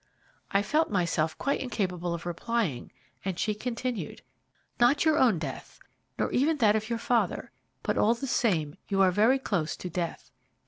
"I 0.49 0.63
felt 0.63 0.89
myself 0.89 1.37
quite 1.37 1.59
incapable 1.59 2.15
of 2.15 2.25
replying, 2.25 2.91
and 3.23 3.37
she 3.37 3.53
continued: 3.53 4.23
"'Not 4.79 5.05
your 5.05 5.19
own 5.19 5.37
death, 5.37 5.79
nor 6.17 6.31
even 6.31 6.57
that 6.57 6.75
of 6.75 6.89
your 6.89 6.97
father, 6.97 7.51
but 7.83 7.99
all 7.99 8.15
the 8.15 8.25
same 8.25 8.77
you 8.87 8.99
are 9.03 9.11
very 9.11 9.37
close 9.37 9.77
to 9.77 9.91
death. 9.91 10.31